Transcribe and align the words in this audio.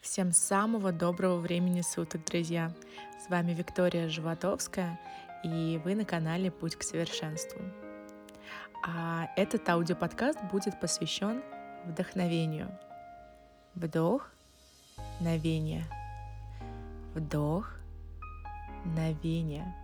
Всем 0.00 0.32
самого 0.32 0.92
доброго 0.92 1.36
времени 1.36 1.82
суток, 1.82 2.24
друзья! 2.24 2.72
С 3.22 3.28
вами 3.28 3.52
Виктория 3.52 4.08
Животовская, 4.08 4.98
и 5.44 5.78
вы 5.84 5.94
на 5.94 6.06
канале 6.06 6.50
«Путь 6.50 6.74
к 6.74 6.82
совершенству». 6.82 7.60
А 8.82 9.28
этот 9.36 9.68
аудиоподкаст 9.68 10.38
будет 10.50 10.80
посвящен 10.80 11.42
вдохновению. 11.84 12.70
Вдох, 13.74 14.30
новение. 15.20 15.84
Вдох, 17.14 17.70
новение. 18.86 19.76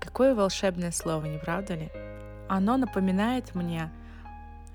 Какое 0.00 0.36
волшебное 0.36 0.92
слово, 0.92 1.24
не 1.24 1.38
правда 1.38 1.74
ли? 1.74 1.90
Оно 2.48 2.76
напоминает 2.76 3.56
мне 3.56 3.90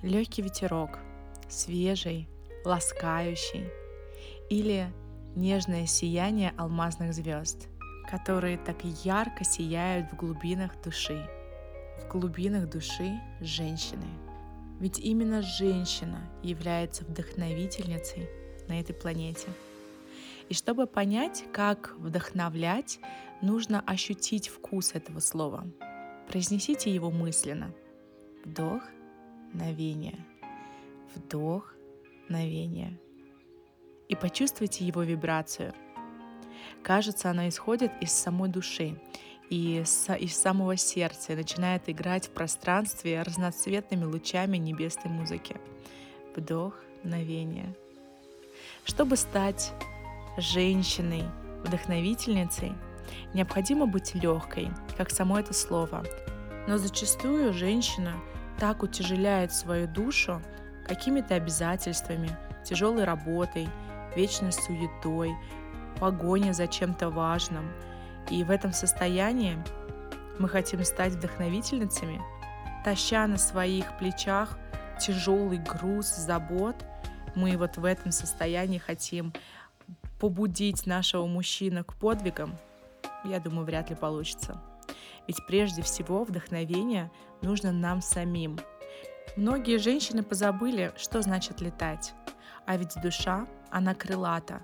легкий 0.02 0.42
ветерок, 0.42 1.00
свежий, 1.48 2.28
ласкающий, 2.66 3.72
или 4.50 4.92
нежное 5.36 5.86
сияние 5.86 6.54
алмазных 6.58 7.14
звезд, 7.14 7.68
которые 8.10 8.58
так 8.58 8.84
ярко 8.84 9.44
сияют 9.44 10.12
в 10.12 10.16
глубинах 10.16 10.80
души, 10.82 11.28
в 12.02 12.12
глубинах 12.12 12.70
души 12.70 13.20
женщины. 13.42 14.06
Ведь 14.80 15.00
именно 15.00 15.42
женщина 15.42 16.30
является 16.42 17.06
вдохновительницей 17.06 18.30
на 18.68 18.80
этой 18.80 18.94
планете. 18.94 19.48
И 20.50 20.54
чтобы 20.54 20.88
понять, 20.88 21.46
как 21.54 21.96
вдохновлять, 21.98 23.00
нужно 23.42 23.82
ощутить 23.82 24.50
вкус 24.50 24.94
этого 24.94 25.20
слова. 25.20 25.66
Произнесите 26.28 26.94
его 26.94 27.12
мысленно. 27.12 27.74
Вдох, 28.44 28.84
новение. 29.54 30.26
Вдох, 31.16 31.74
новение 32.28 33.00
и 34.10 34.16
почувствуйте 34.16 34.86
его 34.86 35.04
вибрацию. 35.04 35.74
Кажется, 36.84 37.30
она 37.30 37.48
исходит 37.50 37.92
из 38.02 38.12
самой 38.12 38.50
души 38.50 39.00
и 39.50 39.82
из 39.82 40.36
самого 40.36 40.78
сердца 40.78 41.34
и 41.34 41.36
начинает 41.36 41.84
играть 41.88 42.28
в 42.28 42.32
пространстве 42.32 43.22
разноцветными 43.22 44.04
лучами 44.04 44.58
небесной 44.58 45.12
музыки. 45.14 45.56
Вдох, 46.36 46.74
мгновение. 47.04 47.76
Чтобы 48.86 49.16
стать 49.16 49.72
женщиной, 50.38 51.24
вдохновительницей, 51.64 52.74
необходимо 53.34 53.86
быть 53.86 54.16
легкой, 54.16 54.70
как 54.98 55.12
само 55.12 55.40
это 55.40 55.54
слово. 55.54 56.04
Но 56.68 56.78
зачастую 56.78 57.54
женщина 57.54 58.16
так 58.60 58.84
утяжеляет 58.84 59.54
свою 59.54 59.88
душу 59.88 60.42
какими-то 60.88 61.36
обязательствами, 61.36 62.36
тяжелой 62.66 63.04
работой, 63.04 63.68
вечной 64.16 64.52
суетой, 64.52 65.36
погоня 66.00 66.54
за 66.54 66.68
чем-то 66.68 67.10
важным. 67.10 67.72
И 68.30 68.44
в 68.44 68.52
этом 68.52 68.74
состоянии 68.74 69.58
мы 70.40 70.50
хотим 70.50 70.84
стать 70.84 71.14
вдохновительницами, 71.14 72.22
таща 72.84 73.28
на 73.28 73.38
своих 73.38 73.98
плечах 73.98 74.58
тяжелый 75.00 75.58
груз 75.58 76.08
забот. 76.08 76.76
Мы 77.36 77.58
вот 77.58 77.78
в 77.78 77.86
этом 77.86 78.12
состоянии 78.12 78.78
хотим 78.78 79.34
побудить 80.20 80.86
нашего 80.86 81.26
мужчину 81.26 81.84
к 81.84 81.96
подвигам. 81.96 82.58
Я 83.26 83.40
думаю, 83.40 83.66
вряд 83.66 83.90
ли 83.90 83.96
получится. 83.96 84.62
Ведь 85.28 85.46
прежде 85.48 85.82
всего 85.82 86.24
вдохновение 86.24 87.12
нужно 87.42 87.72
нам 87.72 88.02
самим. 88.02 88.60
Многие 89.36 89.78
женщины 89.78 90.22
позабыли, 90.24 90.94
что 90.98 91.22
значит 91.22 91.62
летать. 91.62 92.14
А 92.66 92.78
ведь 92.78 92.96
душа 93.02 93.48
она 93.72 93.94
крылата. 93.94 94.64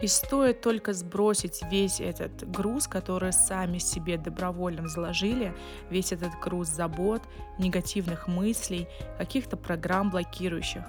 И 0.00 0.06
стоит 0.08 0.60
только 0.60 0.92
сбросить 0.92 1.62
весь 1.70 2.00
этот 2.00 2.48
груз, 2.50 2.86
который 2.86 3.32
сами 3.32 3.78
себе 3.78 4.18
добровольно 4.18 4.82
взложили, 4.82 5.54
весь 5.88 6.12
этот 6.12 6.32
груз 6.38 6.68
забот, 6.68 7.22
негативных 7.58 8.28
мыслей, 8.28 8.88
каких-то 9.16 9.56
программ 9.56 10.10
блокирующих, 10.10 10.82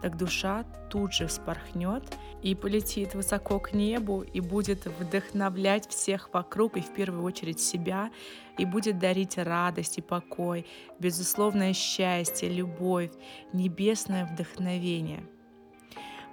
так 0.00 0.16
душа 0.16 0.64
тут 0.90 1.12
же 1.12 1.26
вспорхнет 1.26 2.04
и 2.40 2.54
полетит 2.54 3.14
высоко 3.14 3.58
к 3.58 3.72
небу 3.72 4.22
и 4.22 4.40
будет 4.40 4.86
вдохновлять 4.86 5.88
всех 5.88 6.32
вокруг 6.32 6.76
и 6.76 6.80
в 6.80 6.94
первую 6.94 7.24
очередь 7.24 7.58
себя, 7.58 8.10
и 8.58 8.64
будет 8.64 9.00
дарить 9.00 9.38
радость 9.38 9.98
и 9.98 10.02
покой, 10.02 10.66
безусловное 11.00 11.72
счастье, 11.72 12.48
любовь, 12.48 13.10
небесное 13.52 14.24
вдохновение– 14.26 15.24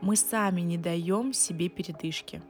мы 0.03 0.17
сами 0.17 0.59
не 0.59 0.77
даем 0.77 1.31
себе 1.31 1.69
передышки. 1.69 2.41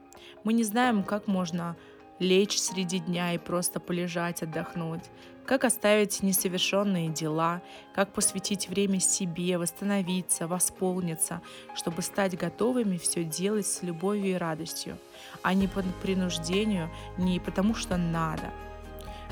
Мы 0.42 0.52
не 0.54 0.64
знаем, 0.64 1.04
как 1.04 1.28
можно 1.28 1.76
лечь 2.18 2.58
среди 2.58 2.98
дня 2.98 3.32
и 3.32 3.38
просто 3.38 3.78
полежать, 3.78 4.42
отдохнуть, 4.42 5.04
как 5.46 5.62
оставить 5.62 6.20
несовершенные 6.22 7.10
дела, 7.10 7.62
как 7.94 8.12
посвятить 8.12 8.68
время 8.68 8.98
себе, 8.98 9.56
восстановиться, 9.56 10.48
восполниться, 10.48 11.42
чтобы 11.76 12.02
стать 12.02 12.36
готовыми 12.36 12.96
все 12.98 13.22
делать 13.22 13.66
с 13.66 13.82
любовью 13.82 14.32
и 14.32 14.34
радостью, 14.34 14.98
а 15.42 15.54
не 15.54 15.68
по 15.68 15.82
принуждению, 16.02 16.90
не 17.18 17.38
потому 17.38 17.76
что 17.76 17.96
надо. 17.96 18.50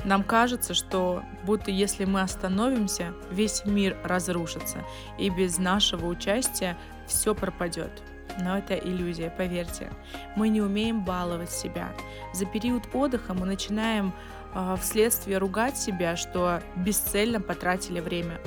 Нам 0.05 0.23
кажется, 0.23 0.73
что 0.73 1.23
будто 1.45 1.71
если 1.71 2.05
мы 2.05 2.21
остановимся, 2.21 3.13
весь 3.31 3.65
мир 3.65 3.97
разрушится, 4.03 4.85
и 5.17 5.29
без 5.29 5.57
нашего 5.57 6.07
участия 6.07 6.77
все 7.05 7.35
пропадет. 7.35 8.01
Но 8.39 8.57
это 8.57 8.75
иллюзия, 8.75 9.29
поверьте. 9.29 9.91
Мы 10.35 10.49
не 10.49 10.61
умеем 10.61 11.03
баловать 11.03 11.51
себя. 11.51 11.91
За 12.33 12.45
период 12.45 12.83
отдыха 12.93 13.33
мы 13.33 13.45
начинаем 13.45 14.13
э, 14.53 14.75
вследствие 14.79 15.37
ругать 15.37 15.77
себя, 15.77 16.15
что 16.15 16.61
бесцельно 16.75 17.41
потратили 17.41 17.99
время. 17.99 18.39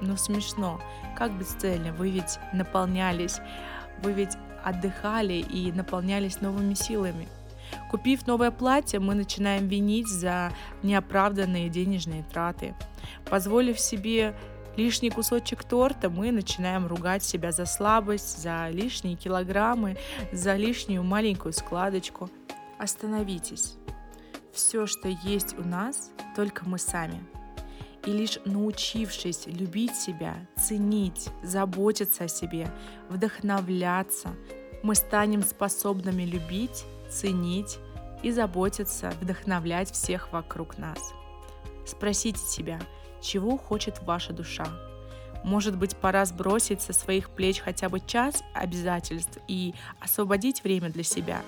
Ну 0.00 0.16
смешно. 0.16 0.80
Как 1.16 1.32
бесцельно? 1.32 1.92
Вы 1.92 2.10
ведь 2.10 2.38
наполнялись, 2.52 3.40
вы 4.02 4.12
ведь 4.12 4.36
отдыхали 4.64 5.34
и 5.34 5.72
наполнялись 5.72 6.40
новыми 6.40 6.74
силами. 6.74 7.28
Купив 7.90 8.26
новое 8.26 8.50
платье, 8.50 9.00
мы 9.00 9.14
начинаем 9.14 9.68
винить 9.68 10.08
за 10.08 10.52
неоправданные 10.82 11.68
денежные 11.68 12.24
траты. 12.24 12.74
Позволив 13.28 13.78
себе 13.78 14.34
лишний 14.76 15.10
кусочек 15.10 15.64
торта, 15.64 16.10
мы 16.10 16.32
начинаем 16.32 16.86
ругать 16.86 17.22
себя 17.22 17.52
за 17.52 17.66
слабость, 17.66 18.40
за 18.42 18.68
лишние 18.70 19.16
килограммы, 19.16 19.96
за 20.32 20.56
лишнюю 20.56 21.02
маленькую 21.02 21.52
складочку. 21.52 22.30
Остановитесь. 22.78 23.76
Все, 24.52 24.86
что 24.86 25.08
есть 25.08 25.58
у 25.58 25.62
нас, 25.62 26.10
только 26.34 26.68
мы 26.68 26.78
сами. 26.78 27.22
И 28.06 28.10
лишь 28.10 28.38
научившись 28.46 29.46
любить 29.46 29.94
себя, 29.94 30.34
ценить, 30.56 31.28
заботиться 31.42 32.24
о 32.24 32.28
себе, 32.28 32.72
вдохновляться, 33.10 34.30
мы 34.82 34.94
станем 34.94 35.42
способными 35.42 36.22
любить, 36.22 36.84
ценить 37.10 37.78
и 38.22 38.30
заботиться, 38.30 39.12
вдохновлять 39.20 39.90
всех 39.90 40.32
вокруг 40.32 40.78
нас. 40.78 41.12
Спросите 41.86 42.38
себя– 42.38 42.80
чего 43.20 43.56
хочет 43.56 44.02
ваша 44.02 44.32
душа. 44.32 44.66
Может 45.42 45.76
быть, 45.76 45.96
пора 45.96 46.24
сбросить 46.24 46.82
со 46.82 46.92
своих 46.92 47.30
плеч 47.30 47.60
хотя 47.60 47.88
бы 47.88 48.00
час 48.00 48.42
обязательств 48.54 49.38
и 49.48 49.74
освободить 50.00 50.62
время 50.62 50.90
для 50.90 51.02
себя. 51.02 51.42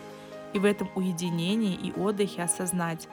И 0.54 0.58
в 0.58 0.64
этом 0.64 0.90
уединении 0.94 1.74
и 1.74 1.92
отдыхе 1.92 2.42
осознать, 2.42 3.08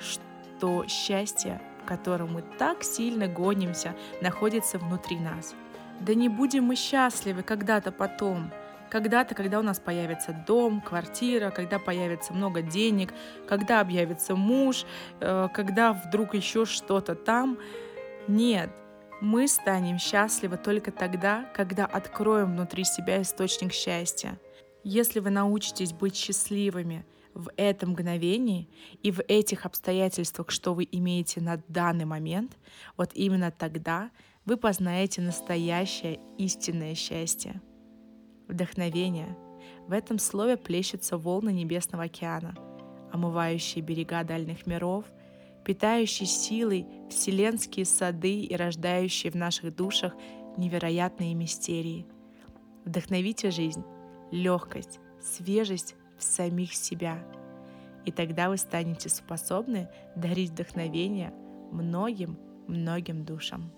что 0.00 0.84
счастье, 0.88 1.60
к 1.84 1.88
которому 1.88 2.34
мы 2.34 2.42
так 2.58 2.82
сильно 2.82 3.28
гонимся, 3.28 3.94
находится 4.20 4.78
внутри 4.78 5.18
нас. 5.18 5.54
Да 6.00 6.14
не 6.14 6.28
будем 6.28 6.64
мы 6.64 6.76
счастливы 6.76 7.42
когда-то 7.42 7.92
потом– 7.92 8.50
когда-то, 8.94 9.34
когда 9.34 9.58
у 9.58 9.62
нас 9.62 9.80
появится 9.80 10.32
дом, 10.46 10.80
квартира, 10.80 11.50
когда 11.50 11.80
появится 11.80 12.32
много 12.32 12.62
денег, 12.62 13.12
когда 13.48 13.80
объявится 13.80 14.36
муж, 14.36 14.84
э, 15.18 15.48
когда 15.52 15.92
вдруг 15.92 16.34
еще 16.34 16.64
что-то 16.64 17.16
там, 17.16 17.58
нет, 18.28 18.70
мы 19.20 19.48
станем 19.48 19.98
счастливы 19.98 20.56
только 20.56 20.90
тогда, 20.90 21.44
когда 21.54 21.84
откроем 21.84 22.52
внутри 22.52 22.84
себя 22.84 23.20
источник 23.20 23.72
счастья. 23.72 24.38
Если 24.82 25.20
вы 25.20 25.30
научитесь 25.30 25.92
быть 25.92 26.16
счастливыми 26.16 27.04
в 27.34 27.50
этом 27.56 27.90
мгновении 27.90 28.68
и 29.02 29.10
в 29.10 29.20
этих 29.28 29.66
обстоятельствах, 29.66 30.50
что 30.50 30.74
вы 30.74 30.88
имеете 30.90 31.40
на 31.40 31.62
данный 31.68 32.04
момент, 32.04 32.56
вот 32.96 33.10
именно 33.14 33.50
тогда 33.50 34.10
вы 34.44 34.56
познаете 34.56 35.20
настоящее 35.20 36.20
истинное 36.38 36.94
счастье. 36.94 37.60
Вдохновение. 38.48 39.36
В 39.86 39.92
этом 39.92 40.18
слове 40.18 40.56
плещутся 40.56 41.18
волны 41.18 41.50
Небесного 41.50 42.04
океана, 42.04 42.54
омывающие 43.12 43.82
берега 43.82 44.24
дальних 44.24 44.66
миров— 44.66 45.04
питающий 45.64 46.26
силой 46.26 46.86
вселенские 47.10 47.84
сады 47.86 48.40
и 48.40 48.54
рождающий 48.54 49.30
в 49.30 49.34
наших 49.34 49.74
душах 49.74 50.14
невероятные 50.56 51.34
мистерии. 51.34 52.06
Вдохновите 52.84 53.50
жизнь, 53.50 53.82
легкость, 54.30 55.00
свежесть 55.20 55.94
в 56.18 56.22
самих 56.22 56.74
себя. 56.74 57.24
И 58.04 58.12
тогда 58.12 58.48
вы 58.50 58.58
станете 58.58 59.08
способны 59.08 59.88
дарить 60.14 60.50
вдохновение 60.50 61.32
многим-многим 61.72 63.24
душам. 63.24 63.72